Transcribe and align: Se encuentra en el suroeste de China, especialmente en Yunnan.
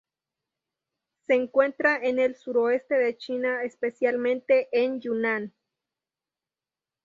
Se 1.27 1.35
encuentra 1.35 1.97
en 2.03 2.17
el 2.17 2.35
suroeste 2.35 2.95
de 2.95 3.17
China, 3.19 3.61
especialmente 3.63 4.67
en 4.71 4.99
Yunnan. 4.99 5.53